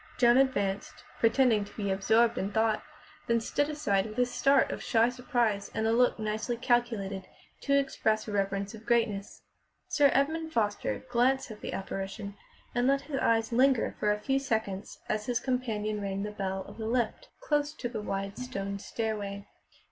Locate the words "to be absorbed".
1.63-2.39